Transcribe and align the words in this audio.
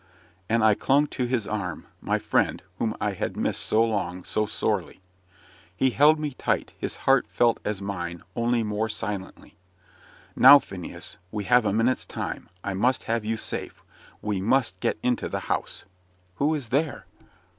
And 0.49 0.63
I 0.63 0.73
clung 0.73 1.05
to 1.09 1.25
his 1.27 1.47
arm 1.47 1.85
my 2.01 2.17
friend, 2.17 2.63
whom 2.79 2.95
I 2.99 3.11
had 3.13 3.37
missed 3.37 3.61
so 3.61 3.83
long, 3.83 4.23
so 4.23 4.47
sorely. 4.47 4.99
He 5.77 5.91
held 5.91 6.17
me 6.19 6.31
tight 6.31 6.73
his 6.79 6.95
heart 7.05 7.27
felt 7.29 7.59
as 7.63 7.83
mine, 7.83 8.23
only 8.35 8.63
more 8.63 8.89
silently. 8.89 9.57
"Now, 10.35 10.57
Phineas, 10.57 11.17
we 11.31 11.43
have 11.43 11.65
a 11.65 11.71
minute's 11.71 12.07
time. 12.07 12.49
I 12.63 12.73
must 12.73 13.03
have 13.03 13.23
you 13.23 13.37
safe 13.37 13.83
we 14.23 14.41
must 14.41 14.79
get 14.79 14.97
into 15.03 15.29
the 15.29 15.41
house." 15.41 15.83
"Who 16.37 16.55
is 16.55 16.69
there?" 16.69 17.05